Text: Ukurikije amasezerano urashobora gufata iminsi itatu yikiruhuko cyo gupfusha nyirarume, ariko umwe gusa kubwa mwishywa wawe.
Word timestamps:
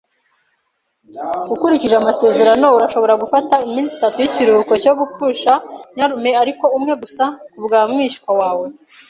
Ukurikije 1.53 1.95
amasezerano 2.01 2.67
urashobora 2.77 3.13
gufata 3.23 3.55
iminsi 3.67 3.93
itatu 3.95 4.17
yikiruhuko 4.23 4.73
cyo 4.83 4.93
gupfusha 4.99 5.53
nyirarume, 5.93 6.31
ariko 6.41 6.63
umwe 6.77 6.93
gusa 7.01 7.23
kubwa 7.51 7.79
mwishywa 7.91 8.31
wawe. 8.39 8.65